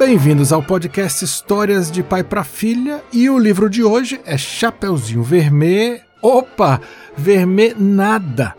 [0.00, 5.22] Bem-vindos ao podcast Histórias de Pai para Filha e o livro de hoje é Chapeuzinho
[5.22, 6.00] Vermelho.
[6.22, 6.80] Opa,
[7.14, 8.56] Vermelho nada.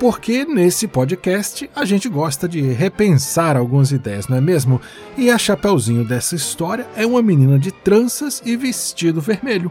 [0.00, 4.80] Porque nesse podcast a gente gosta de repensar algumas ideias, não é mesmo?
[5.16, 9.70] E a Chapeuzinho dessa história é uma menina de tranças e vestido vermelho.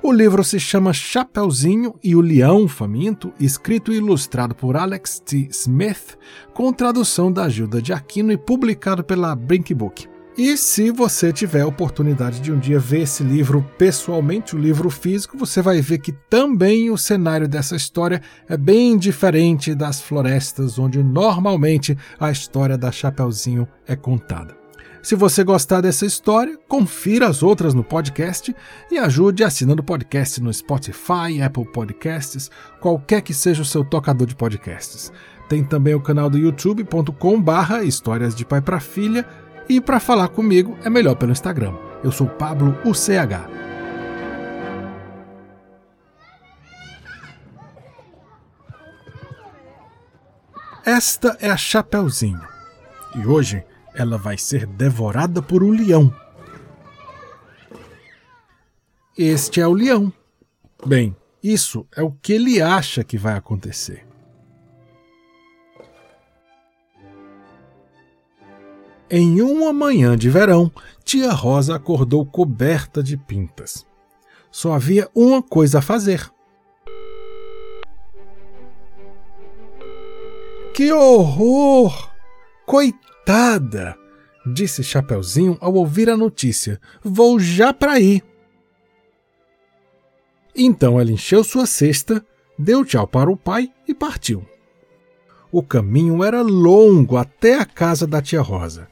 [0.00, 5.48] O livro se chama Chapeuzinho e o Leão Faminto, escrito e ilustrado por Alex T.
[5.50, 6.16] Smith,
[6.54, 10.14] com tradução da Gilda de Aquino e publicado pela Brinkbook.
[10.38, 14.90] E se você tiver a oportunidade de um dia ver esse livro pessoalmente, o livro
[14.90, 20.78] físico, você vai ver que também o cenário dessa história é bem diferente das florestas
[20.78, 24.54] onde normalmente a história da Chapeuzinho é contada.
[25.02, 28.54] Se você gostar dessa história, confira as outras no podcast
[28.90, 34.26] e ajude assinando o podcast no Spotify, Apple Podcasts, qualquer que seja o seu tocador
[34.26, 35.10] de podcasts.
[35.48, 39.24] Tem também o canal do youtube.com barra Histórias de Pai para Filha,
[39.68, 41.74] e para falar comigo é melhor pelo Instagram.
[42.02, 43.56] Eu sou Pablo UCH.
[50.84, 52.40] Esta é a Chapeuzinho.
[53.16, 56.14] E hoje ela vai ser devorada por um leão.
[59.18, 60.12] Este é o leão.
[60.86, 64.05] Bem, isso é o que ele acha que vai acontecer.
[69.08, 70.70] Em uma manhã de verão,
[71.04, 73.86] tia Rosa acordou coberta de pintas.
[74.50, 76.28] Só havia uma coisa a fazer.
[80.74, 82.10] Que horror!
[82.66, 83.96] Coitada!
[84.44, 86.80] disse Chapeuzinho ao ouvir a notícia.
[87.02, 88.20] Vou já para aí.
[90.54, 92.24] Então ela encheu sua cesta,
[92.58, 94.44] deu tchau para o pai e partiu.
[95.50, 98.88] O caminho era longo até a casa da tia Rosa.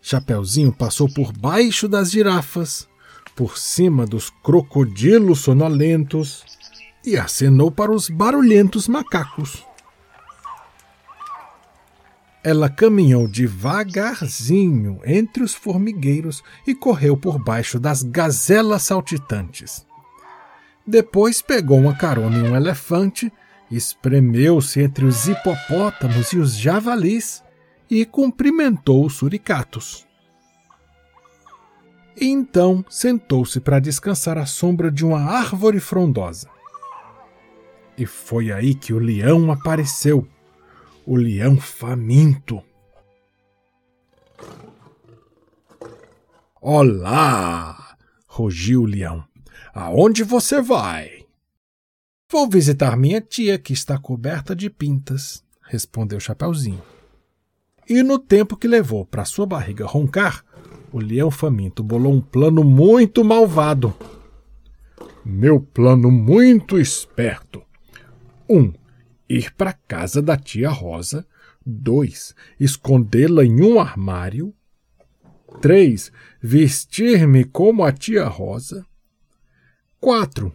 [0.00, 2.88] Chapeuzinho passou por baixo das girafas,
[3.36, 6.44] por cima dos crocodilos sonolentos
[7.04, 9.64] e acenou para os barulhentos macacos.
[12.42, 19.86] Ela caminhou devagarzinho entre os formigueiros e correu por baixo das gazelas saltitantes.
[20.90, 23.32] Depois pegou uma carona em um elefante,
[23.70, 27.44] espremeu-se entre os hipopótamos e os javalis
[27.88, 30.04] e cumprimentou os suricatos.
[32.20, 36.50] Então sentou-se para descansar à sombra de uma árvore frondosa.
[37.96, 40.26] E foi aí que o leão apareceu,
[41.06, 42.60] o leão faminto.
[46.60, 47.96] Olá!
[48.26, 49.29] rugiu o leão.
[49.72, 51.24] Aonde você vai?
[52.30, 56.82] Vou visitar minha tia, que está coberta de pintas, respondeu Chapeuzinho.
[57.88, 60.44] E no tempo que levou para sua barriga roncar,
[60.92, 63.92] o leão faminto bolou um plano muito malvado.
[65.24, 67.62] Meu plano muito esperto.
[68.48, 68.58] 1.
[68.58, 68.72] Um,
[69.28, 71.26] ir para casa da tia Rosa.
[71.66, 72.34] 2.
[72.58, 74.54] Escondê-la em um armário.
[75.60, 76.10] 3.
[76.40, 78.86] Vestir-me como a tia Rosa.
[80.00, 80.50] 4.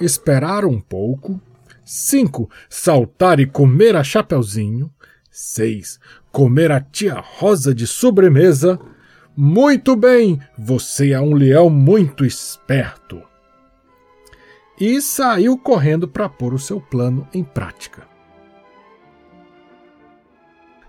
[0.00, 1.40] Esperar um pouco.
[1.84, 2.48] 5.
[2.68, 4.92] Saltar e comer a Chapeuzinho.
[5.30, 5.98] 6.
[6.30, 8.78] Comer a tia Rosa de sobremesa.
[9.36, 13.20] Muito bem, você é um leão muito esperto.
[14.78, 18.06] E saiu correndo para pôr o seu plano em prática.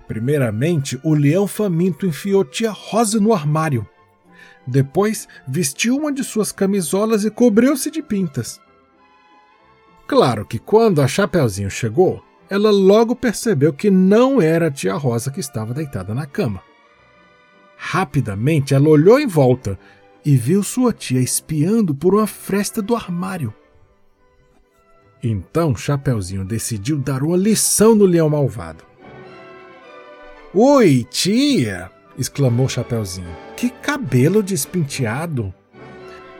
[0.07, 3.87] Primeiramente, o leão faminto enfiou tia Rosa no armário.
[4.67, 8.59] Depois, vestiu uma de suas camisolas e cobriu-se de pintas.
[10.05, 15.31] Claro que quando a Chapeuzinho chegou, ela logo percebeu que não era a tia Rosa
[15.31, 16.61] que estava deitada na cama.
[17.77, 19.79] Rapidamente ela olhou em volta
[20.25, 23.53] e viu sua tia espiando por uma fresta do armário.
[25.23, 28.83] Então Chapeuzinho decidiu dar uma lição no leão malvado.
[30.53, 31.91] Oi, tia!
[32.17, 33.35] Exclamou Chapeuzinho.
[33.55, 35.53] Que cabelo despinteado!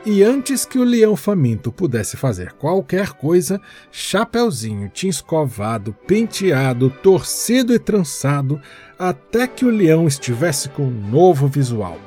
[0.06, 3.60] E antes que o leão faminto pudesse fazer qualquer coisa,
[3.90, 8.60] Chapeuzinho tinha escovado, penteado, torcido e trançado
[8.98, 11.98] até que o leão estivesse com um novo visual.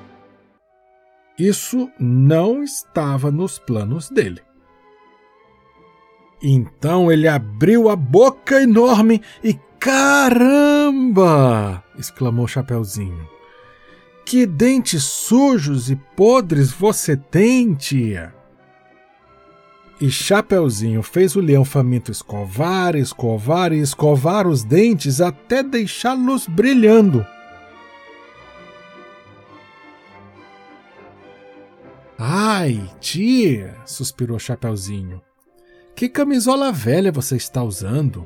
[1.38, 4.42] Isso não estava nos planos dele.
[6.42, 11.84] Então ele abriu a boca enorme e caramba!
[11.98, 13.41] exclamou Chapeuzinho.
[14.32, 18.34] Que dentes sujos e podres você tem, tia?
[20.00, 27.28] E Chapeuzinho fez o leão faminto escovar, escovar e escovar os dentes até deixá-los brilhando.
[32.18, 35.22] Ai, tia, suspirou Chapeuzinho.
[35.94, 38.26] Que camisola velha você está usando?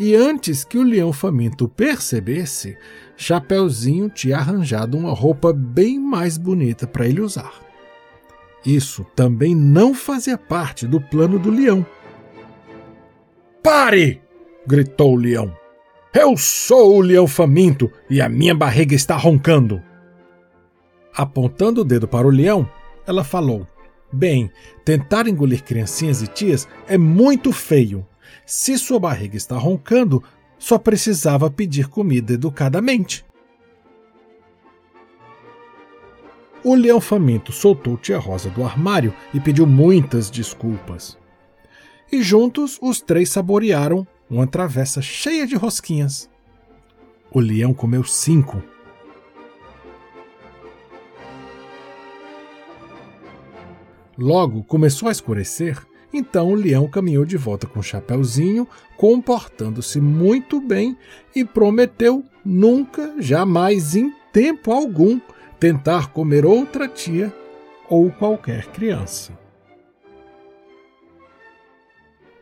[0.00, 2.74] E antes que o leão faminto percebesse,
[3.18, 7.52] Chapeuzinho tinha arranjado uma roupa bem mais bonita para ele usar.
[8.64, 11.84] Isso também não fazia parte do plano do leão.
[13.62, 14.22] Pare!
[14.66, 15.54] gritou o leão.
[16.14, 19.82] Eu sou o leão faminto e a minha barriga está roncando.
[21.14, 22.66] Apontando o dedo para o leão,
[23.06, 23.66] ela falou:
[24.10, 24.50] Bem,
[24.82, 28.06] tentar engolir criancinhas e tias é muito feio.
[28.46, 30.22] Se sua barriga está roncando,
[30.58, 33.24] só precisava pedir comida educadamente.
[36.62, 41.18] O leão faminto soltou Tia Rosa do armário e pediu muitas desculpas.
[42.12, 46.28] E juntos os três saborearam uma travessa cheia de rosquinhas.
[47.30, 48.62] O leão comeu cinco.
[54.18, 55.78] Logo começou a escurecer,
[56.12, 58.66] então o leão caminhou de volta com o Chapeuzinho,
[58.96, 60.96] comportando-se muito bem
[61.34, 65.20] e prometeu nunca, jamais, em tempo algum,
[65.58, 67.32] tentar comer outra tia
[67.88, 69.38] ou qualquer criança.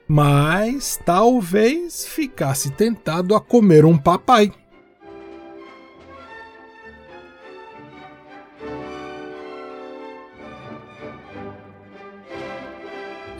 [0.07, 4.51] Mas talvez ficasse tentado a comer um papai.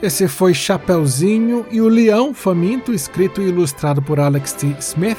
[0.01, 4.67] Esse foi Chapeuzinho e o Leão Faminto, escrito e ilustrado por Alex T.
[4.79, 5.17] Smith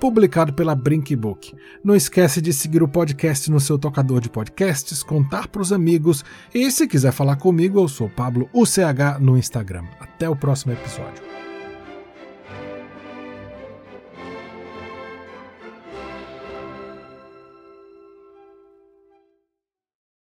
[0.00, 1.54] publicado pela Brinkbook.
[1.84, 6.24] Não esquece de seguir o podcast no seu tocador de podcasts, contar para os amigos
[6.52, 9.84] e se quiser falar comigo, eu sou Pablo UCH no Instagram.
[10.00, 11.31] Até o próximo episódio.